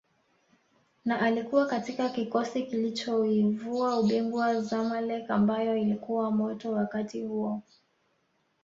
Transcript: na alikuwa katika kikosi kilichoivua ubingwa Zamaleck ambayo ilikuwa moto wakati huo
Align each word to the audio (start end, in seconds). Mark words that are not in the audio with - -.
na 1.05 1.19
alikuwa 1.19 1.65
katika 1.67 2.09
kikosi 2.09 2.63
kilichoivua 2.65 3.99
ubingwa 3.99 4.61
Zamaleck 4.61 5.31
ambayo 5.31 5.77
ilikuwa 5.77 6.31
moto 6.31 6.71
wakati 6.71 7.21
huo 7.21 7.61